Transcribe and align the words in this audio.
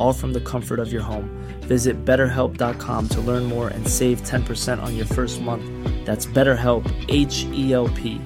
all 0.00 0.12
from 0.12 0.32
the 0.32 0.40
comfort 0.40 0.80
of 0.80 0.92
your 0.92 1.02
home. 1.02 1.28
Visit 1.60 2.04
betterhelp.com 2.04 3.08
to 3.10 3.20
learn 3.20 3.44
more 3.44 3.68
and 3.68 3.86
save 3.86 4.22
10% 4.22 4.82
on 4.82 4.96
your 4.96 5.06
first 5.06 5.40
month. 5.40 5.64
That's 6.06 6.26
BetterHelp, 6.26 6.84
H 7.08 7.44
E 7.52 7.72
L 7.72 7.88
P. 7.88 8.20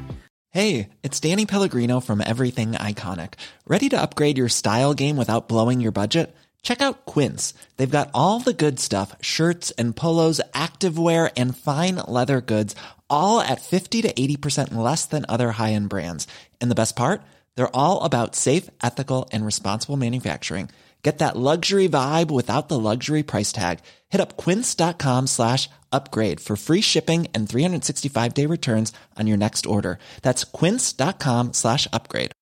Hey, 0.51 0.91
it's 1.03 1.19
Danny 1.19 1.47
Pellegrino 1.47 1.99
from 1.99 2.23
Everything 2.25 2.75
Iconic. 2.75 3.35
Ready 3.67 3.89
to 3.89 4.01
upgrade 4.01 4.39
your 4.39 4.49
style 4.49 4.95
game 4.95 5.17
without 5.17 5.49
blowing 5.49 5.81
your 5.81 5.91
budget? 5.91 6.33
Check 6.63 6.81
out 6.81 7.07
Quince. 7.07 7.55
They've 7.77 7.91
got 7.91 8.11
all 8.15 8.39
the 8.39 8.53
good 8.53 8.79
stuff 8.79 9.17
shirts 9.21 9.73
and 9.73 9.97
polos, 9.97 10.41
activewear, 10.53 11.33
and 11.37 11.57
fine 11.57 11.97
leather 12.07 12.41
goods, 12.41 12.77
all 13.11 13.41
at 13.41 13.63
50 13.63 14.03
to 14.03 14.13
80% 14.13 14.75
less 14.77 15.07
than 15.07 15.27
other 15.29 15.51
high 15.51 15.73
end 15.73 15.89
brands. 15.89 16.29
And 16.61 16.71
the 16.71 16.77
best 16.77 16.95
part? 16.95 17.23
They're 17.57 17.77
all 17.77 18.03
about 18.03 18.37
safe, 18.37 18.71
ethical, 18.83 19.29
and 19.33 19.45
responsible 19.45 19.97
manufacturing. 19.97 20.71
Get 21.07 21.19
that 21.19 21.37
luxury 21.37 21.89
vibe 22.01 22.31
without 22.39 22.69
the 22.69 22.81
luxury 22.91 23.23
price 23.23 23.53
tag. 23.53 23.77
Hit 24.13 24.23
up 24.25 24.31
quince.com 24.45 25.27
slash 25.27 25.69
upgrade 25.93 26.41
for 26.41 26.57
free 26.57 26.81
shipping 26.81 27.23
and 27.35 27.49
365 27.49 28.35
day 28.35 28.47
returns 28.47 28.93
on 29.19 29.27
your 29.27 29.37
next 29.37 29.67
order. 29.67 29.99
That's 30.23 30.45
quince.com 30.59 31.53
slash 31.53 31.87
upgrade. 31.93 32.33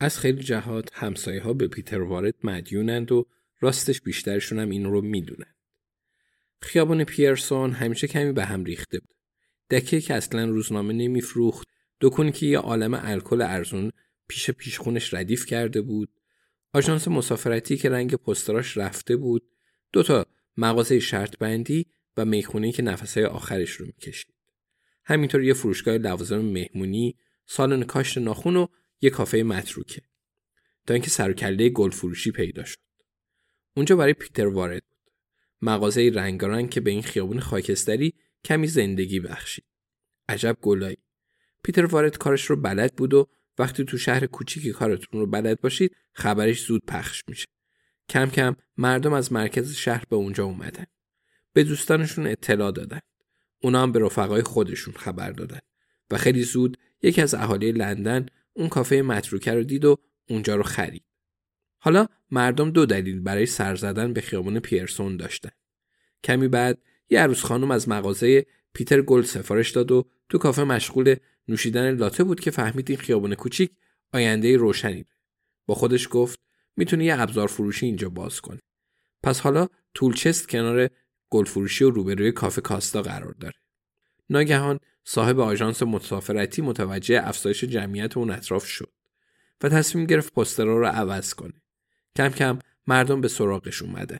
از 0.00 0.18
خیلی 0.18 0.42
جهات 0.42 0.88
همسایه 0.92 1.42
ها 1.42 1.52
به 1.52 1.68
پیتر 1.68 2.02
وارد 2.02 2.34
مدیونند 2.44 3.12
و 3.12 3.26
راستش 3.60 4.00
بیشترشون 4.00 4.58
هم 4.58 4.70
این 4.70 4.84
رو 4.84 5.00
می‌دونن. 5.00 5.54
خیابان 6.62 7.04
پیرسون 7.04 7.72
همیشه 7.72 8.06
کمی 8.06 8.32
به 8.32 8.44
هم 8.44 8.64
ریخته 8.64 8.98
بود. 8.98 9.16
دکه 9.70 10.00
که 10.00 10.14
اصلا 10.14 10.44
روزنامه 10.44 10.94
نمیفروخت، 10.94 11.68
دکونی 12.00 12.32
که 12.32 12.46
یه 12.46 12.58
عالم 12.58 12.94
الکل 12.94 13.42
ارزون 13.42 13.92
پیش 14.28 14.50
پیشخونش 14.50 15.14
ردیف 15.14 15.46
کرده 15.46 15.82
بود، 15.82 16.12
آژانس 16.72 17.08
مسافرتی 17.08 17.76
که 17.76 17.88
رنگ 17.88 18.14
پستراش 18.14 18.76
رفته 18.76 19.16
بود، 19.16 19.50
دو 19.92 20.02
تا 20.02 20.26
مغازه 20.56 21.00
شرط 21.00 21.38
بندی 21.38 21.86
و 22.16 22.24
می‌خونه 22.24 22.72
که 22.72 22.82
نفسهای 22.82 23.26
آخرش 23.26 23.70
رو 23.70 23.86
می‌کشید. 23.86 24.34
همینطور 25.04 25.42
یه 25.42 25.54
فروشگاه 25.54 25.98
لوازم 25.98 26.38
مهمونی، 26.38 27.18
سالن 27.46 27.82
کاشت 27.82 28.18
ناخون 28.18 28.56
و 28.56 28.66
یه 29.00 29.10
کافه 29.10 29.42
متروکه. 29.42 30.02
تا 30.86 30.94
اینکه 30.94 31.10
سر 31.10 31.32
کله 31.32 31.68
گل 31.68 31.90
فروشی 31.90 32.30
پیدا 32.30 32.64
شد. 32.64 32.78
اونجا 33.76 33.96
برای 33.96 34.12
پیتر 34.12 34.46
وارد 34.46 34.82
بود. 34.84 35.12
مغازه 35.62 36.10
رنگارنگ 36.14 36.70
که 36.70 36.80
به 36.80 36.90
این 36.90 37.02
خیابون 37.02 37.40
خاکستری 37.40 38.14
کمی 38.44 38.66
زندگی 38.66 39.20
بخشید. 39.20 39.64
عجب 40.28 40.56
گلایی. 40.60 40.98
پیتر 41.62 41.86
وارد 41.86 42.18
کارش 42.18 42.44
رو 42.44 42.56
بلد 42.56 42.94
بود 42.94 43.14
و 43.14 43.28
وقتی 43.58 43.84
تو 43.84 43.98
شهر 43.98 44.26
کوچیکی 44.26 44.72
کارتون 44.72 45.20
رو 45.20 45.26
بلد 45.26 45.60
باشید 45.60 45.96
خبرش 46.12 46.64
زود 46.64 46.82
پخش 46.88 47.22
میشه. 47.28 47.46
کم 48.08 48.30
کم 48.30 48.56
مردم 48.76 49.12
از 49.12 49.32
مرکز 49.32 49.74
شهر 49.74 50.04
به 50.10 50.16
اونجا 50.16 50.44
اومدن. 50.44 50.84
به 51.52 51.64
دوستانشون 51.64 52.26
اطلاع 52.26 52.72
دادن. 52.72 53.00
اونا 53.58 53.82
هم 53.82 53.92
به 53.92 53.98
رفقای 53.98 54.42
خودشون 54.42 54.94
خبر 54.94 55.30
دادن. 55.30 55.58
و 56.10 56.16
خیلی 56.16 56.42
زود 56.42 56.76
یکی 57.02 57.22
از 57.22 57.34
اهالی 57.34 57.72
لندن 57.72 58.26
اون 58.52 58.68
کافه 58.68 59.02
متروکه 59.02 59.52
رو 59.52 59.62
دید 59.62 59.84
و 59.84 59.96
اونجا 60.28 60.56
رو 60.56 60.62
خرید. 60.62 61.04
حالا 61.78 62.06
مردم 62.30 62.70
دو 62.70 62.86
دلیل 62.86 63.20
برای 63.20 63.46
سر 63.46 63.74
زدن 63.74 64.12
به 64.12 64.20
خیابان 64.20 64.60
پیرسون 64.60 65.16
داشتن. 65.16 65.50
کمی 66.24 66.48
بعد 66.48 66.82
یه 67.10 67.20
عروس 67.20 67.44
خانم 67.44 67.70
از 67.70 67.88
مغازه 67.88 68.46
پیتر 68.74 69.02
گل 69.02 69.22
سفارش 69.22 69.70
داد 69.70 69.92
و 69.92 70.10
تو 70.28 70.38
کافه 70.38 70.64
مشغول 70.64 71.16
نوشیدن 71.48 71.94
لاته 71.94 72.24
بود 72.24 72.40
که 72.40 72.50
فهمید 72.50 72.90
این 72.90 72.98
خیابان 72.98 73.34
کوچیک 73.34 73.70
آینده 74.12 74.56
روشنی 74.56 75.02
ده. 75.02 75.10
با 75.66 75.74
خودش 75.74 76.08
گفت 76.10 76.40
می‌تونه 76.76 77.04
یه 77.04 77.20
ابزار 77.20 77.48
فروشی 77.48 77.86
اینجا 77.86 78.08
باز 78.08 78.40
کنه. 78.40 78.60
پس 79.22 79.40
حالا 79.40 79.68
تولچست 79.94 80.48
کنار 80.48 80.90
گل 81.30 81.44
فروشی 81.44 81.84
و 81.84 81.90
روبروی 81.90 82.32
کافه 82.32 82.60
کاستا 82.60 83.02
قرار 83.02 83.34
داره. 83.40 83.54
ناگهان 84.30 84.80
صاحب 85.04 85.40
آژانس 85.40 85.82
مسافرتی 85.82 86.62
متوجه 86.62 87.20
افزایش 87.28 87.64
جمعیت 87.64 88.16
اون 88.16 88.30
اطراف 88.30 88.66
شد 88.66 88.92
و 89.62 89.68
تصمیم 89.68 90.06
گرفت 90.06 90.32
پسترها 90.32 90.78
رو 90.78 90.86
عوض 90.86 91.34
کنه. 91.34 91.62
کم 92.16 92.28
کم 92.28 92.58
مردم 92.86 93.20
به 93.20 93.28
سراغش 93.28 93.82
اومدن. 93.82 94.18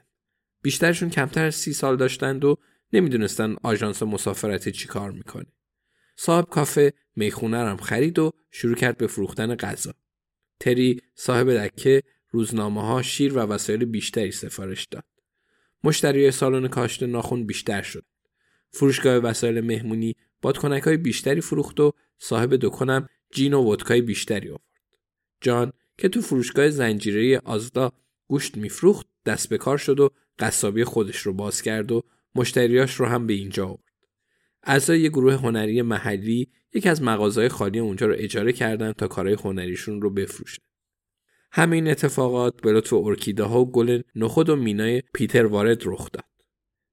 بیشترشون 0.61 1.09
کمتر 1.09 1.45
از 1.45 1.55
سی 1.55 1.73
سال 1.73 1.97
داشتند 1.97 2.45
و 2.45 2.57
نمی‌دونستن 2.93 3.55
آژانس 3.63 4.03
مسافرتی 4.03 4.71
چی 4.71 4.87
کار 4.87 5.11
می‌کنه. 5.11 5.45
صاحب 6.21 6.49
کافه 6.49 6.93
می‌خونه 7.15 7.57
هم 7.57 7.77
خرید 7.77 8.19
و 8.19 8.31
شروع 8.51 8.75
کرد 8.75 8.97
به 8.97 9.07
فروختن 9.07 9.55
غذا. 9.55 9.93
تری 10.59 11.01
صاحب 11.15 11.51
دکه 11.51 12.03
روزنامه 12.29 12.81
ها 12.81 13.01
شیر 13.01 13.33
و 13.33 13.37
وسایل 13.37 13.85
بیشتری 13.85 14.31
سفارش 14.31 14.85
داد. 14.85 15.03
مشتری 15.83 16.31
سالن 16.31 16.67
کاشت 16.67 17.03
ناخون 17.03 17.45
بیشتر 17.45 17.81
شد. 17.81 18.05
فروشگاه 18.71 19.17
وسایل 19.17 19.61
مهمونی 19.61 20.15
بادکنک 20.41 20.83
های 20.83 20.97
بیشتری 20.97 21.41
فروخت 21.41 21.79
و 21.79 21.93
صاحب 22.17 22.55
دکانم 22.55 23.09
جین 23.31 23.53
و 23.53 23.63
ودکای 23.63 24.01
بیشتری 24.01 24.49
آورد. 24.49 24.61
جان 25.41 25.73
که 25.97 26.09
تو 26.09 26.21
فروشگاه 26.21 26.69
زنجیره 26.69 27.41
آزدا 27.45 27.91
گوشت 28.27 28.57
میفروخت 28.57 29.07
دست 29.25 29.49
به 29.49 29.57
کار 29.57 29.77
شد 29.77 29.99
و 29.99 30.09
قصابی 30.39 30.83
خودش 30.83 31.17
رو 31.17 31.33
باز 31.33 31.61
کرد 31.61 31.91
و 31.91 32.03
مشتریاش 32.35 32.95
رو 32.95 33.05
هم 33.05 33.27
به 33.27 33.33
اینجا 33.33 33.65
آورد. 33.65 33.88
اعضای 34.63 35.01
یه 35.01 35.09
گروه 35.09 35.33
هنری 35.33 35.81
محلی 35.81 36.51
یکی 36.73 36.89
از 36.89 37.01
مغازهای 37.01 37.49
خالی 37.49 37.79
اونجا 37.79 38.07
رو 38.07 38.15
اجاره 38.17 38.53
کردن 38.53 38.91
تا 38.91 39.07
کارهای 39.07 39.37
هنریشون 39.43 40.01
رو 40.01 40.09
بفروشن. 40.09 40.63
همه 41.51 41.75
این 41.75 41.87
اتفاقات 41.87 42.61
به 42.61 42.71
لطف 42.71 42.93
ارکیده 42.93 43.43
ها 43.43 43.61
و 43.61 43.71
گل 43.71 44.01
نخود 44.15 44.49
و 44.49 44.55
مینای 44.55 45.03
پیتر 45.13 45.45
وارد 45.45 45.81
رخ 45.85 46.11
داد. 46.11 46.25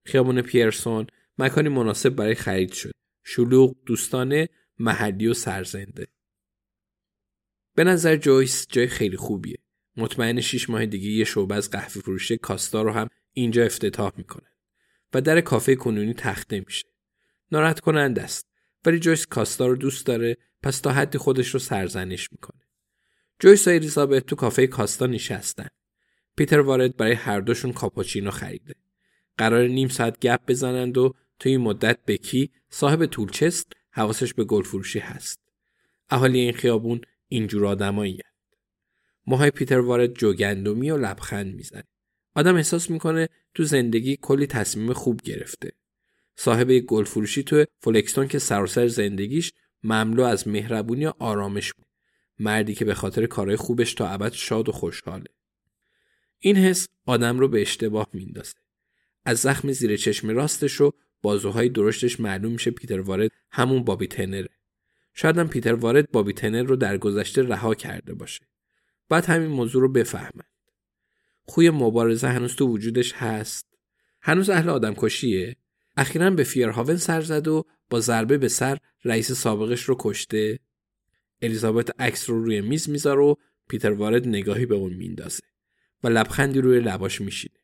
خیابون 0.05 0.43
پیرسون 0.43 1.07
مکانی 1.39 1.69
مناسب 1.69 2.11
برای 2.11 2.35
خرید 2.35 2.73
شد. 2.73 2.93
شلوغ، 3.25 3.77
دوستانه، 3.87 4.49
محلی 4.79 5.27
و 5.27 5.35
سرزنده. 5.35 6.07
به 7.75 7.85
نظر 7.85 8.17
جویس 8.17 8.67
جای 8.69 8.87
خیلی 8.87 9.17
خوبیه. 9.17 9.57
مطمئن 9.97 10.41
شیش 10.41 10.71
ماه 10.71 10.87
دیگه 10.87 11.11
یه 11.11 11.25
شعبه 11.25 11.55
از 11.55 11.71
قهوه 11.71 11.89
فروشی 11.89 12.37
کاستا 12.37 12.83
رو 12.83 12.93
هم 12.93 13.09
اینجا 13.33 13.65
افتتاح 13.65 14.13
می‌کنه 14.17 14.47
و 15.15 15.21
در 15.21 15.41
کافه 15.41 15.75
کنونی 15.75 16.15
تخته 16.15 16.61
میشه. 16.67 16.96
ناراحت 17.53 17.81
کننده 17.81 18.23
است 18.23 18.47
ولی 18.85 18.99
جویس 18.99 19.27
کاستا 19.27 19.67
رو 19.67 19.77
دوست 19.77 20.07
داره 20.07 20.37
پس 20.63 20.81
تا 20.81 20.93
حدی 20.93 21.19
خودش 21.19 21.49
رو 21.49 21.59
سرزنش 21.59 22.33
می‌کنه. 22.33 22.61
جویس 23.41 23.69
و 23.69 23.71
الیزابت 23.71 24.27
تو 24.27 24.37
کافه 24.37 24.67
کاستا 24.67 25.07
نشستن. 25.07 25.69
پیتر 26.37 26.61
وارد 26.61 26.97
برای 26.97 27.13
هر 27.13 27.41
دوشون 27.41 27.73
کاپوچینو 27.73 28.31
خریده. 28.31 28.75
قرار 29.39 29.67
نیم 29.69 29.89
ساعت 29.89 30.21
گپ 30.21 30.41
بزنند 30.49 30.99
و 30.99 31.15
توی 31.39 31.53
این 31.53 31.61
مدت 31.61 31.99
بکی 32.07 32.51
صاحب 32.71 33.07
تولچست 33.07 33.73
حواسش 33.91 34.35
به 34.35 34.45
گل 34.45 34.63
فروشی 34.63 34.99
هست. 34.99 35.41
اهالی 36.11 36.41
این 36.41 36.53
خیابون 36.53 37.01
اینجور 37.29 37.67
آدمایی 37.67 38.19
موهای 39.27 39.51
پیتر 39.51 39.79
وارد 39.79 40.13
جوگندمی 40.13 40.91
و 40.91 40.97
لبخند 40.97 41.55
می‌زنه. 41.55 41.85
آدم 42.35 42.57
احساس 42.57 42.91
می‌کنه 42.91 43.29
تو 43.55 43.65
زندگی 43.65 44.17
کلی 44.17 44.47
تصمیم 44.47 44.93
خوب 44.93 45.23
گرفته. 45.23 45.73
صاحب 46.37 46.71
یک 46.71 46.85
گل 46.85 47.05
فروشی 47.05 47.43
تو 47.43 47.65
فولکستون 47.81 48.29
که 48.29 48.39
سراسر 48.39 48.89
زندگیش 48.89 49.53
مملو 49.83 50.23
از 50.23 50.49
مهربونی 50.49 51.07
و 51.07 51.13
آرامش 51.19 51.73
بود. 51.73 51.87
مردی 52.39 52.75
که 52.75 52.85
به 52.85 52.95
خاطر 52.95 53.27
کارهای 53.27 53.57
خوبش 53.57 53.95
تا 53.95 54.09
ابد 54.09 54.33
شاد 54.33 54.69
و 54.69 54.73
خوشحاله. 54.73 55.31
این 56.39 56.57
حس 56.57 56.89
آدم 57.07 57.39
رو 57.39 57.49
به 57.49 57.63
اشتباه 57.63 58.09
میندازه. 58.13 58.55
از 59.25 59.39
زخم 59.39 59.73
زیر 59.73 59.97
چشم 59.97 60.29
راستش 60.29 60.73
رو 60.73 60.93
بازوهای 61.23 61.69
درشتش 61.69 62.21
معلوم 62.21 62.53
میشه 62.53 62.71
پیتر 62.71 63.01
وارد 63.01 63.31
همون 63.51 63.85
بابی 63.85 64.07
تنره. 64.07 64.49
شاید 65.15 65.39
هم 65.39 65.49
پیتر 65.49 65.75
وارد 65.75 66.11
بابی 66.11 66.33
تنر 66.33 66.63
رو 66.63 66.77
در 66.77 66.99
گذشته 66.99 67.43
رها 67.43 67.75
کرده 67.75 68.15
باشه. 68.15 68.41
بعد 69.09 69.25
همین 69.25 69.49
موضوع 69.49 69.83
رو 69.83 69.93
بفهمند. 69.93 70.51
خوی 71.45 71.71
مبارزه 71.71 72.29
هنوز 72.29 72.57
تو 72.57 72.67
وجودش 72.67 73.13
هست. 73.13 73.67
هنوز 74.21 74.51
اهل 74.51 74.69
آدم 74.69 74.95
کشیه. 74.97 75.57
اخیرا 75.97 76.31
به 76.31 76.45
فیرهاون 76.45 76.97
سر 76.97 77.21
زد 77.21 77.49
و 77.49 77.65
با 77.91 78.01
ضربه 78.01 78.39
به 78.39 78.49
سر 78.49 78.79
رئیس 79.05 79.33
سابقش 79.33 79.83
رو 79.83 79.97
کشته. 79.99 80.59
الیزابت 81.43 82.01
عکس 82.01 82.31
رو 82.31 82.45
روی 82.45 82.61
میز 82.61 82.91
می‌ذاره 82.91 83.21
و 83.21 83.35
پیتر 83.69 83.93
وارد 83.93 84.29
نگاهی 84.29 84.67
به 84.67 84.75
اون 84.75 84.95
میندازه 84.95 85.43
و 86.05 86.09
لبخندی 86.09 86.61
روی 86.61 86.81
لباش 86.81 87.21
میشینه. 87.21 87.59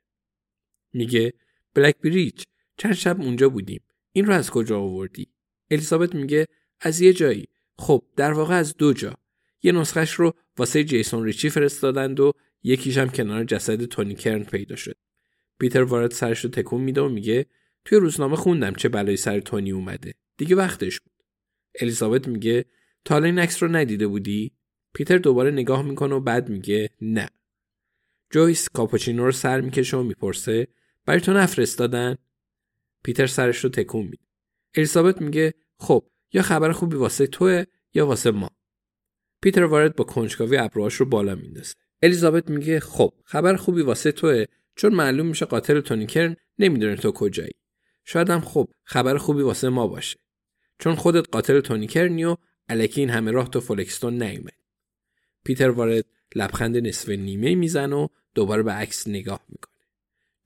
میگه 0.93 1.33
بلک 1.75 1.97
بریج 1.99 2.43
چند 2.77 2.93
شب 2.93 3.21
اونجا 3.21 3.49
بودیم. 3.49 3.83
این 4.13 4.27
رو 4.27 4.35
از 4.35 4.51
کجا 4.51 4.81
آوردی؟ 4.81 5.29
الیزابت 5.71 6.15
میگه 6.15 6.47
از 6.81 7.01
یه 7.01 7.13
جایی. 7.13 7.49
خب 7.79 8.05
در 8.17 8.33
واقع 8.33 8.55
از 8.55 8.77
دو 8.77 8.93
جا. 8.93 9.15
یه 9.63 9.73
نسخش 9.73 10.13
رو 10.13 10.35
واسه 10.59 10.85
جیسون 10.85 11.25
ریچی 11.25 11.51
فرستادند 11.51 12.21
و 12.21 12.33
یکیش 12.63 12.99
هم 12.99 13.09
کنار 13.09 13.45
جسد 13.45 13.85
تونی 13.85 14.15
کرن 14.15 14.45
پیدا 14.45 14.77
شد. 14.77 14.97
پیتر 15.59 15.83
وارد 15.83 16.11
سرش 16.11 16.45
رو 16.45 16.51
تکون 16.51 16.81
میده 16.81 17.01
و 17.01 17.09
میگه 17.09 17.47
توی 17.85 17.99
روزنامه 17.99 18.37
خوندم 18.37 18.75
چه 18.75 18.89
بلایی 18.89 19.17
سر 19.17 19.41
تونی 19.41 19.73
اومده. 19.73 20.15
دیگه 20.37 20.57
وقتش 20.57 21.01
بود. 21.01 21.13
الیزابت 21.81 22.29
میگه 22.29 22.65
تا 23.05 23.19
این 23.19 23.39
عکس 23.39 23.63
رو 23.63 23.69
ندیده 23.69 24.07
بودی؟ 24.07 24.53
پیتر 24.95 25.19
دوباره 25.19 25.51
نگاه 25.51 25.83
می‌کنه 25.83 26.15
و 26.15 26.21
بعد 26.21 26.49
میگه 26.49 26.91
نه. 27.01 27.29
جویس 28.31 28.69
کاپوچینو 28.69 29.25
رو 29.25 29.33
سر 29.33 29.61
می‌کشه 29.61 29.97
و 29.97 30.03
می‌پرسه 30.03 30.69
برای 31.07 31.21
تو 31.21 31.33
نفرستادن؟ 31.33 32.17
پیتر 33.05 33.27
سرش 33.27 33.59
رو 33.65 33.71
تکون 33.71 34.05
میده. 34.05 34.25
الیزابت 34.75 35.23
میگه 35.23 35.55
خب 35.79 36.09
یا 36.33 36.43
خبر 36.43 36.73
خوبی 36.73 36.97
واسه 36.97 37.27
توه 37.27 37.65
یا 37.95 38.07
واسه 38.07 38.31
ما. 38.31 38.51
پیتر 39.43 39.65
وارد 39.65 39.97
با 39.97 40.05
کنجکاوی 40.05 40.57
ابروهاش 40.57 40.95
رو 40.95 41.07
بالا 41.07 41.35
میندازه. 41.35 41.75
الیزابت 42.03 42.51
میگه 42.51 42.81
خب 42.81 43.15
خبر 43.25 43.57
خوبی 43.57 43.83
واسه 43.83 44.13
توه 44.13 44.45
چون 44.77 44.95
معلوم 44.95 45.27
میشه 45.27 45.47
قاتل 45.47 45.81
تونی 45.81 46.07
کرن 46.07 46.37
نمی‌دونه 46.59 46.97
تو 46.97 47.13
کجایی. 47.13 47.53
شاید 48.05 48.31
هم 48.31 48.41
خب 48.41 48.69
خبر 48.85 49.17
خوبی 49.17 49.43
واسه 49.43 49.69
ما 49.69 49.87
باشه. 49.87 50.19
چون 50.79 50.95
خودت 50.95 51.29
قاتل 51.33 51.61
تونی 51.61 51.87
کرنی 51.87 52.25
و 52.25 52.37
الکی 52.69 53.01
این 53.01 53.11
همه 53.11 53.31
راه 53.31 53.51
تو 53.51 53.61
فولکستون 53.61 54.23
نیومد. 54.23 54.63
پیتر 55.45 55.71
وارد 55.71 56.05
لبخند 56.35 56.77
نصف 56.77 57.09
نیمه 57.09 57.55
می‌زنه 57.55 57.97
و 57.97 58.09
دوباره 58.35 58.63
به 58.63 58.73
عکس 58.73 59.09
نگاه 59.09 59.45
می‌کنه. 59.49 59.75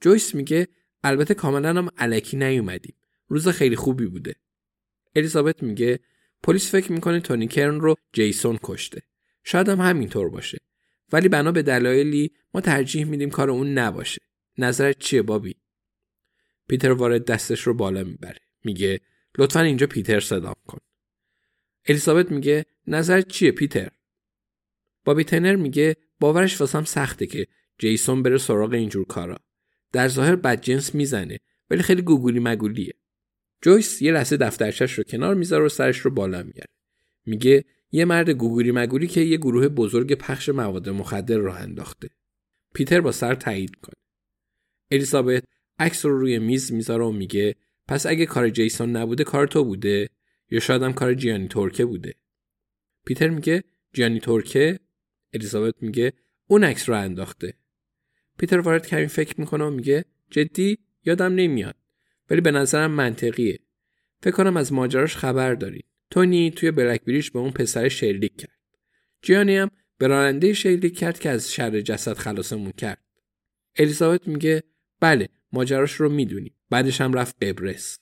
جویس 0.00 0.34
میگه 0.34 0.68
البته 1.04 1.34
کاملا 1.34 1.68
هم 1.68 1.88
الکی 1.98 2.36
نیومدیم. 2.36 2.94
روز 3.28 3.48
خیلی 3.48 3.76
خوبی 3.76 4.06
بوده. 4.06 4.34
الیزابت 5.16 5.62
میگه 5.62 6.00
پلیس 6.42 6.70
فکر 6.70 6.92
می‌کنه 6.92 7.20
تونی 7.20 7.48
کرن 7.48 7.80
رو 7.80 7.96
جیسون 8.12 8.58
کشته. 8.62 9.02
شاید 9.44 9.68
هم 9.68 9.80
همینطور 9.80 10.28
باشه. 10.28 10.58
ولی 11.12 11.28
بنا 11.28 11.52
به 11.52 11.62
دلایلی 11.62 12.32
ما 12.54 12.60
ترجیح 12.60 13.04
میدیم 13.04 13.30
کار 13.30 13.50
اون 13.50 13.72
نباشه. 13.78 14.22
نظرت 14.58 14.98
چیه 14.98 15.22
بابی؟ 15.22 15.54
پیتر 16.68 16.92
وارد 16.92 17.24
دستش 17.24 17.60
رو 17.60 17.74
بالا 17.74 18.04
می‌بره. 18.04 18.40
میگه 18.64 19.00
لطفا 19.38 19.60
اینجا 19.60 19.86
پیتر 19.86 20.20
صدام 20.20 20.54
کن. 20.66 20.78
الیزابت 21.86 22.30
میگه 22.30 22.66
نظرت 22.86 23.28
چیه 23.28 23.52
پیتر؟ 23.52 23.90
بابی 25.04 25.24
تنر 25.24 25.56
میگه 25.56 25.96
باورش 26.20 26.60
واسم 26.60 26.84
سخته 26.84 27.26
که 27.26 27.46
جیسون 27.78 28.22
بره 28.22 28.38
سراغ 28.38 28.72
اینجور 28.72 29.06
کارا. 29.06 29.38
در 29.92 30.08
ظاهر 30.08 30.36
بدجنس 30.36 30.94
می‌زنه 30.94 31.38
ولی 31.70 31.82
خیلی 31.82 32.02
گوگولی 32.02 32.40
مگولیه. 32.40 32.92
جویس 33.62 34.02
یه 34.02 34.12
لحظه 34.12 34.36
دفترچش 34.36 34.92
رو 34.92 35.04
کنار 35.04 35.34
می‌ذاره 35.34 35.64
و 35.64 35.68
سرش 35.68 35.98
رو 35.98 36.10
بالا 36.10 36.42
میاره. 36.42 36.70
میگه 37.26 37.64
یه 37.90 38.04
مرد 38.04 38.30
گوگولی 38.30 38.72
مگولی 38.72 39.06
که 39.06 39.20
یه 39.20 39.36
گروه 39.36 39.68
بزرگ 39.68 40.14
پخش 40.14 40.48
مواد 40.48 40.88
مخدر 40.88 41.36
راه 41.36 41.60
انداخته. 41.60 42.08
پیتر 42.74 43.00
با 43.00 43.12
سر 43.12 43.34
تایید 43.34 43.76
کنه. 43.76 43.94
الیزابت 44.90 45.44
عکس 45.78 46.04
رو 46.04 46.18
روی 46.18 46.38
میز 46.38 46.72
می‌ذاره 46.72 47.04
و 47.04 47.12
میگه 47.12 47.56
پس 47.88 48.06
اگه 48.06 48.26
کار 48.26 48.48
جیسون 48.48 48.96
نبوده 48.96 49.24
کار 49.24 49.46
تو 49.46 49.64
بوده 49.64 50.08
یا 50.50 50.60
شاید 50.60 50.82
هم 50.82 50.92
کار 50.92 51.14
جیانی 51.14 51.48
تورکه 51.48 51.84
بوده. 51.84 52.14
پیتر 53.06 53.28
میگه 53.28 53.64
جیانی 53.92 54.20
تورکه 54.20 54.78
الیزابت 55.32 55.74
میگه 55.80 56.12
اون 56.46 56.64
عکس 56.64 56.88
رو 56.88 56.96
انداخته. 56.96 57.54
پیتر 58.38 58.58
وارد 58.58 58.86
کمی 58.86 59.06
فکر 59.06 59.40
می‌کنه 59.40 59.64
و 59.64 59.70
میگه 59.70 60.04
جدی 60.30 60.78
یادم 61.04 61.34
نمیاد 61.34 61.76
ولی 62.30 62.40
به 62.40 62.50
نظرم 62.50 62.90
منطقیه. 62.90 63.58
فکر 64.22 64.34
کنم 64.34 64.56
از 64.56 64.72
ماجراش 64.72 65.16
خبر 65.16 65.54
داری. 65.54 65.84
تونی 66.10 66.50
توی 66.50 66.70
بلک 66.70 67.04
بریش 67.04 67.30
به 67.30 67.38
اون 67.38 67.50
پسر 67.50 67.88
شلیک 67.88 68.36
کرد. 68.36 68.58
جیانی 69.22 69.56
هم 69.56 69.70
به 69.98 70.06
راننده 70.06 70.52
شلیک 70.52 70.98
کرد 70.98 71.18
که 71.18 71.30
از 71.30 71.52
شر 71.52 71.80
جسد 71.80 72.12
خلاصمون 72.12 72.72
کرد. 72.72 73.04
الیزابت 73.76 74.28
میگه 74.28 74.62
بله 75.00 75.28
ماجراش 75.56 75.92
رو 75.92 76.08
می‌دونیم. 76.08 76.54
بعدش 76.70 77.00
هم 77.00 77.12
رفت 77.12 77.44
قبرس. 77.44 77.98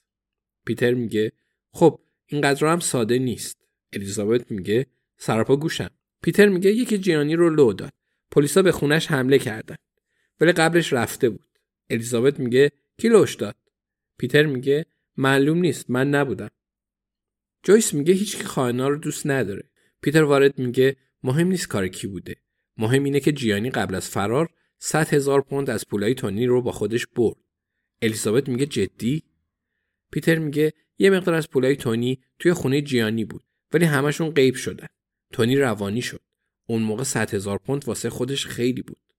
پیتر 0.65 0.93
میگه 0.93 1.31
خب 1.71 1.99
اینقدر 2.25 2.67
هم 2.67 2.79
ساده 2.79 3.19
نیست. 3.19 3.57
الیزابت 3.93 4.51
میگه 4.51 4.85
سراپا 5.17 5.55
گوشم. 5.55 5.89
پیتر 6.21 6.49
میگه 6.49 6.71
یکی 6.71 6.97
جیانی 6.97 7.35
رو 7.35 7.49
لو 7.49 7.73
داد. 7.73 7.93
پلیسا 8.31 8.61
به 8.61 8.71
خونش 8.71 9.07
حمله 9.07 9.39
کردن. 9.39 9.75
ولی 10.39 10.51
قبلش 10.51 10.93
رفته 10.93 11.29
بود. 11.29 11.59
الیزابت 11.89 12.39
میگه 12.39 12.71
کی 12.97 13.09
لوش 13.09 13.35
داد؟ 13.35 13.55
پیتر 14.17 14.45
میگه 14.45 14.85
معلوم 15.17 15.57
نیست 15.57 15.89
من 15.89 16.09
نبودم. 16.09 16.49
جویس 17.63 17.93
میگه 17.93 18.13
هیچ 18.13 18.37
کی 18.37 18.43
خائنا 18.43 18.87
رو 18.87 18.97
دوست 18.97 19.27
نداره. 19.27 19.69
پیتر 20.01 20.23
وارد 20.23 20.59
میگه 20.59 20.95
مهم 21.23 21.47
نیست 21.47 21.67
کار 21.67 21.87
کی 21.87 22.07
بوده. 22.07 22.35
مهم 22.77 23.03
اینه 23.03 23.19
که 23.19 23.31
جیانی 23.31 23.69
قبل 23.69 23.95
از 23.95 24.09
فرار 24.09 24.49
100 24.79 25.13
هزار 25.13 25.41
پوند 25.41 25.69
از 25.69 25.87
پولای 25.87 26.13
تونی 26.13 26.45
رو 26.45 26.61
با 26.61 26.71
خودش 26.71 27.07
برد. 27.07 27.44
الیزابت 28.05 28.49
میگه 28.49 28.65
جدی؟ 28.65 29.23
پیتر 30.11 30.39
میگه 30.39 30.73
یه 30.97 31.09
مقدار 31.09 31.35
از 31.35 31.49
پولای 31.49 31.75
تونی 31.75 32.23
توی 32.39 32.53
خونه 32.53 32.81
جیانی 32.81 33.25
بود 33.25 33.43
ولی 33.73 33.85
همشون 33.85 34.29
غیب 34.29 34.55
شدن. 34.55 34.87
تونی 35.33 35.55
روانی 35.55 36.01
شد. 36.01 36.21
اون 36.67 36.81
موقع 36.81 37.03
100 37.03 37.33
هزار 37.33 37.57
پوند 37.57 37.87
واسه 37.87 38.09
خودش 38.09 38.45
خیلی 38.45 38.81
بود. 38.81 39.13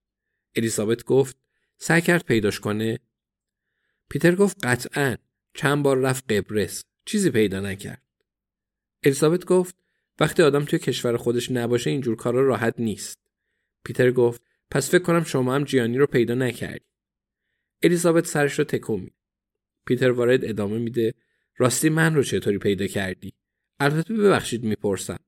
الیزابت 0.56 1.04
گفت 1.04 1.36
سعی 1.78 2.00
کرد 2.00 2.24
پیداش 2.24 2.60
کنه. 2.60 2.98
پیتر 4.08 4.34
گفت 4.34 4.66
قطعا 4.66 5.16
چند 5.54 5.82
بار 5.82 5.98
رفت 5.98 6.32
قبرس 6.32 6.84
چیزی 7.04 7.30
پیدا 7.30 7.60
نکرد. 7.60 8.02
الیزابت 9.04 9.44
گفت 9.44 9.76
وقتی 10.20 10.42
آدم 10.42 10.64
توی 10.64 10.78
کشور 10.78 11.16
خودش 11.16 11.50
نباشه 11.50 11.90
اینجور 11.90 12.16
کارا 12.16 12.46
راحت 12.46 12.74
نیست. 12.78 13.18
پیتر 13.84 14.10
گفت 14.10 14.42
پس 14.70 14.90
فکر 14.90 15.02
کنم 15.02 15.24
شما 15.24 15.54
هم 15.54 15.64
جیانی 15.64 15.98
رو 15.98 16.06
پیدا 16.06 16.34
نکردی. 16.34 16.95
الیزابت 17.82 18.26
سرش 18.26 18.58
رو 18.58 18.64
تکون 18.64 19.00
میده. 19.00 19.16
پیتر 19.86 20.10
وارد 20.10 20.44
ادامه 20.44 20.78
میده 20.78 21.14
راستی 21.56 21.88
من 21.88 22.14
رو 22.14 22.22
چطوری 22.22 22.58
پیدا 22.58 22.86
کردی؟ 22.86 23.32
البته 23.80 24.14
ببخشید 24.14 24.64
می‌پرسم. 24.64 25.18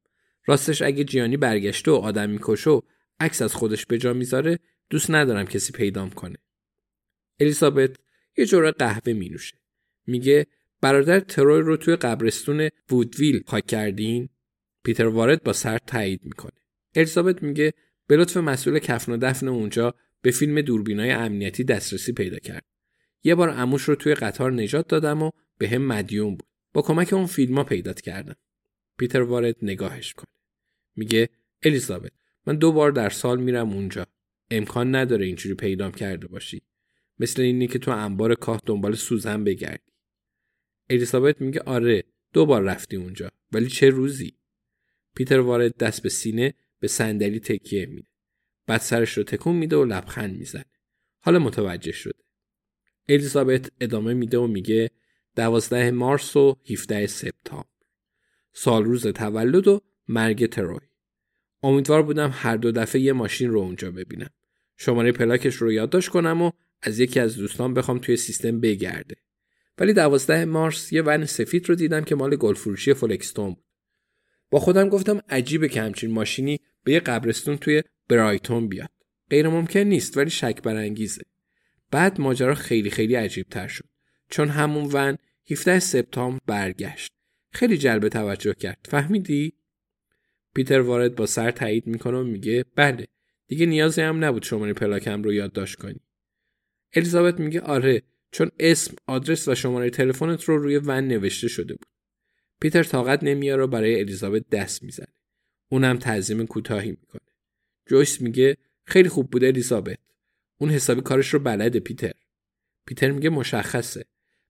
راستش 0.47 0.83
اگه 0.83 1.05
جیانی 1.05 1.37
برگشته 1.37 1.91
و 1.91 1.95
آدم 1.95 2.31
می‌کشه 2.31 2.71
و 2.71 2.81
عکس 3.21 3.43
از 3.43 3.55
خودش 3.55 3.87
به 3.87 3.99
جا 3.99 4.13
می‌ذاره 4.13 4.59
دوست 4.91 5.11
ندارم 5.11 5.45
کسی 5.45 5.73
پیدام 5.73 6.11
کنه. 6.11 6.37
الیزابت 7.41 7.97
یه 8.37 8.47
جوره 8.47 8.71
قهوه 8.71 9.13
می 9.13 9.29
نوشه. 9.29 9.57
میگه 10.07 10.47
برادر 10.81 11.21
تروی 11.21 11.61
رو 11.61 11.77
توی 11.77 11.97
قبرستون 11.97 12.69
وودویل 12.91 13.43
خاک 13.47 13.67
کردین؟ 13.67 14.29
پیتر 14.85 15.07
وارد 15.07 15.43
با 15.43 15.53
سر 15.53 15.79
تایید 15.79 16.25
می‌کنه. 16.25 16.61
الیزابت 16.97 17.43
میگه 17.43 17.75
به 18.07 18.17
لطف 18.17 18.37
مسئول 18.37 18.79
کفن 18.79 19.13
و 19.13 19.17
دفن 19.17 19.49
اونجا 19.49 19.95
به 20.23 20.31
فیلم 20.31 20.61
دوربینای 20.61 21.11
امنیتی 21.11 21.65
دسترسی 21.65 22.13
پیدا 22.13 22.39
کرد. 22.39 22.65
یه 23.25 23.35
بار 23.35 23.51
عموش 23.51 23.83
رو 23.83 23.95
توی 23.95 24.15
قطار 24.15 24.53
نجات 24.53 24.89
دادم 24.89 25.23
و 25.23 25.31
به 25.59 25.69
هم 25.69 25.83
مدیون 25.83 26.37
بود. 26.37 26.49
با 26.73 26.83
کمک 26.83 27.13
اون 27.13 27.27
فیلم 27.27 27.55
ها 27.55 27.65
پیدات 27.65 28.01
کردم. 28.01 28.37
پیتر 28.99 29.23
وارد 29.23 29.57
نگاهش 29.63 30.15
کنه. 30.15 30.35
میگه 30.97 31.29
الیزابت 31.63 32.13
من 32.47 32.57
دو 32.57 32.73
بار 32.73 32.93
در 32.93 33.11
سال 33.11 33.41
میرم 33.41 33.73
اونجا. 33.73 34.07
امکان 34.51 34.95
نداره 34.95 35.27
اینجوری 35.27 35.55
پیدام 35.55 35.93
کرده 35.93 36.27
باشی. 36.27 36.63
مثل 37.19 37.43
اینی 37.43 37.67
که 37.67 37.79
تو 37.79 37.91
انبار 37.91 38.35
کاه 38.35 38.61
دنبال 38.67 38.95
سوزن 38.95 39.45
بگردی. 39.45 39.93
الیزابت 40.91 41.41
میگه 41.41 41.61
آره 41.61 42.05
دو 42.33 42.47
بار 42.47 42.63
رفتی 42.63 42.97
اونجا 42.97 43.31
ولی 43.53 43.69
چه 43.69 43.89
روزی؟ 43.89 44.39
پیتر 45.15 45.41
وارد 45.41 45.77
دست 45.77 46.03
به 46.03 46.09
سینه 46.09 46.55
به 46.81 46.89
صندلی 46.89 47.41
تکیه 47.41 47.87
میده. 47.87 48.09
بعد 48.69 48.81
سرش 48.81 49.13
رو 49.19 49.23
تکون 49.23 49.57
میده 49.57 49.77
و 49.77 49.85
لبخند 49.85 50.39
می‌زنه. 50.39 50.65
حالا 51.21 51.39
متوجه 51.39 51.93
شده. 51.93 52.25
الیزابت 53.09 53.71
ادامه 53.81 54.15
میده 54.15 54.39
و 54.39 54.47
میگه 54.47 54.91
دوازده 55.37 55.91
مارس 55.91 56.37
و 56.37 56.57
17 56.71 57.07
سپتامبر. 57.07 57.69
سال 58.53 58.85
روز 58.85 59.07
تولد 59.07 59.69
و 59.69 59.81
مرگ 60.09 60.47
تروی. 60.47 60.87
امیدوار 61.63 62.03
بودم 62.03 62.31
هر 62.35 62.57
دو 62.57 62.73
دفعه 62.73 63.01
یه 63.01 63.13
ماشین 63.13 63.51
رو 63.51 63.61
اونجا 63.61 63.91
ببینم. 63.91 64.31
شماره 64.77 65.13
پلاکش 65.13 65.55
رو 65.55 65.73
یادداشت 65.73 66.09
کنم 66.09 66.43
و 66.43 66.51
از 66.83 66.99
یکی 66.99 67.21
از 67.21 67.37
دوستان 67.37 67.75
بخوام 67.75 67.99
توی 67.99 68.17
سیستم 68.17 68.61
بگرده. 68.61 69.17
ولی 69.79 69.93
دوازده 69.93 70.45
مارس 70.45 70.93
یه 70.93 71.03
ون 71.03 71.25
سفید 71.25 71.69
رو 71.69 71.75
دیدم 71.75 72.05
که 72.05 72.15
مال 72.15 72.37
گلفروشی 72.37 72.95
فولکستون 72.95 73.55
بود 73.55 73.68
با 74.51 74.59
خودم 74.59 74.89
گفتم 74.89 75.21
عجیبه 75.29 75.69
که 75.69 75.83
همچین 75.83 76.11
ماشینی 76.11 76.61
به 76.85 76.93
یه 76.93 77.01
قبرستون 77.01 77.57
توی 77.57 77.83
برایتون 78.09 78.69
بیاد. 78.69 78.91
غیر 79.31 79.49
ممکن 79.49 79.81
نیست 79.81 80.17
ولی 80.17 80.31
شک 80.31 80.63
برانگیزه. 80.63 81.23
بعد 81.91 82.21
ماجرا 82.21 82.55
خیلی 82.55 82.91
خیلی 82.91 83.15
عجیب 83.15 83.47
تر 83.49 83.69
شد. 83.69 83.89
چون 84.31 84.49
همون 84.49 84.91
ون 84.93 85.17
17 85.51 85.79
سپتامبر 85.79 86.41
برگشت. 86.47 87.13
خیلی 87.53 87.79
جلب 87.79 88.09
توجه 88.09 88.55
کرد. 88.55 88.87
فهمیدی؟ 88.91 89.53
پیتر 90.55 90.81
وارد 90.81 91.15
با 91.15 91.27
سر 91.27 91.51
تایید 91.51 91.87
می‌کنه 91.87 92.19
و 92.19 92.25
میگه 92.25 92.65
بله. 92.75 93.07
دیگه 93.47 93.67
نیازی 93.67 94.01
هم 94.01 94.25
نبود 94.25 94.43
شماره 94.43 94.73
پلاکم 94.73 95.23
رو 95.23 95.33
یادداشت 95.33 95.77
کنی. 95.77 96.01
الیزابت 96.95 97.41
میگه 97.41 97.61
آره 97.61 98.03
چون 98.31 98.51
اسم 98.59 98.95
آدرس 99.07 99.49
و 99.49 99.55
شماره 99.55 99.91
تلفنت 99.91 100.45
رو 100.45 100.59
روی 100.59 100.77
ون 100.77 101.09
نوشته 101.09 101.49
شده 101.49 101.75
بود. 101.75 101.87
پیتر 102.61 102.83
طاقت 102.83 103.23
نمیاره 103.23 103.65
و 103.65 103.67
برای 103.67 104.01
الیزابت 104.01 104.49
دست 104.49 104.83
می‌زنه. 104.83 105.15
اونم 105.69 105.99
تعظیم 105.99 106.47
کوتاهی 106.47 106.91
می‌کنه. 106.91 107.21
جویس 107.87 108.21
میگه 108.21 108.57
خیلی 108.85 109.09
خوب 109.09 109.31
بود 109.31 109.45
الیزابت. 109.45 109.99
اون 110.59 110.71
حسابی 110.71 111.01
کارش 111.01 111.35
رو 111.35 111.39
بلده 111.39 111.81
پیتر. 111.81 112.13
پیتر 112.87 113.11
میگه 113.11 113.31
مشخصه. 113.31 114.05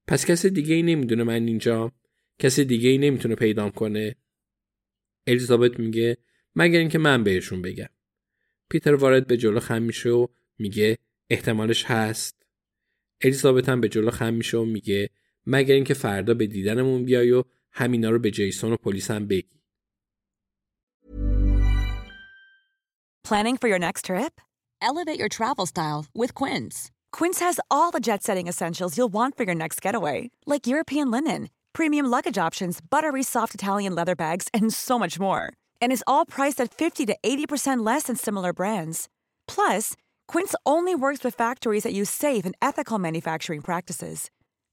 پس 0.07 0.27
کسی 0.27 0.51
دیگه 0.51 0.75
ای 0.75 0.83
نمی‌دونه 0.83 1.25
من 1.25 1.47
اینجا. 1.47 1.93
کسی 2.39 2.65
دیگه 2.65 2.89
ای 2.89 2.99
نمی‌تونه 2.99 3.35
پیدام 3.35 3.71
کنه. 3.71 4.17
الیزابت 5.27 5.81
میگه 5.81 6.17
مگر 6.57 6.79
اینکه 6.79 6.99
من 6.99 7.25
بهشون 7.25 7.63
بگم. 7.63 7.89
پیتر 8.71 8.95
وارد 8.95 9.27
به 9.27 9.37
جلو 9.37 9.61
خم 9.61 9.83
میشه 9.83 10.11
و 10.11 10.27
میگه 10.59 10.99
احتمالش 11.31 11.85
هست. 11.85 12.47
الیزابت 13.21 13.69
هم 13.69 13.81
به 13.81 13.89
جلو 13.89 14.11
خم 14.11 14.35
میشه 14.35 14.59
و 14.59 14.65
میگه 14.65 15.11
مگر 15.47 15.75
اینکه 15.75 15.95
فردا 15.95 16.35
به 16.35 16.47
دیدنمون 16.47 17.05
بیای 17.05 17.31
و 17.31 17.45
همینا 17.78 18.10
رو 18.10 18.20
به 18.20 18.32
جیسون 18.32 18.74
و 18.74 18.78
پلیس 18.78 19.12
هم 19.12 19.28
بگی 19.28 19.60
Planning 23.24 23.58
for 23.58 23.70
your 23.70 23.80
next 23.80 24.06
trip? 24.10 24.34
Elevate 24.82 25.18
your 25.18 25.30
travel 25.30 25.66
style 25.66 26.06
with 26.14 26.36
Quince. 26.36 26.92
Quince 27.14 27.40
has 27.40 27.58
all 27.72 27.90
the 27.90 28.02
jet 28.02 28.22
setting 28.22 28.48
essentials 28.48 28.98
you'll 28.98 29.14
want 29.14 29.38
for 29.38 29.44
your 29.44 29.56
next 29.56 29.82
getaway, 29.82 30.30
like 30.46 30.68
European 30.68 31.10
linen, 31.10 31.50
premium 31.72 32.06
luggage 32.06 32.38
options, 32.38 32.82
buttery 32.82 33.24
soft 33.24 33.56
Italian 33.56 33.96
leather 33.96 34.16
bags, 34.16 34.50
and 34.54 34.74
so 34.74 35.00
much 35.00 35.20
more. 35.20 35.54
And 35.82 35.92
is 35.92 36.04
all 36.06 36.26
priced 36.26 36.60
at 36.60 36.74
50 36.74 37.06
to 37.06 37.16
80% 37.24 37.86
less 37.86 38.04
than 38.04 38.18
similar 38.18 38.52
brands. 38.52 39.08
Plus, 39.48 39.96
Quince 40.28 40.54
only 40.66 40.94
works 40.94 41.24
with 41.24 41.34
factories 41.34 41.84
that 41.84 41.94
use 41.94 42.10
safe 42.10 42.46
and 42.46 42.56
ethical 42.62 43.00
manufacturing 43.00 43.62
practices. 43.62 44.30